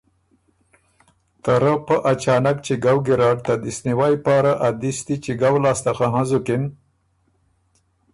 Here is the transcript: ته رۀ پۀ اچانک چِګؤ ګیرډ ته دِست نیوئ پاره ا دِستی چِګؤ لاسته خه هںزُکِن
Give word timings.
ته 1.43 1.53
رۀ 1.61 1.73
پۀ 1.85 1.95
اچانک 2.11 2.57
چِګؤ 2.65 2.97
ګیرډ 3.05 3.37
ته 3.45 3.53
دِست 3.63 3.81
نیوئ 3.85 4.15
پاره 4.25 4.53
ا 4.67 4.69
دِستی 4.81 5.15
چِګؤ 5.23 5.55
لاسته 5.63 5.91
خه 5.97 6.07
هںزُکِن 6.13 6.63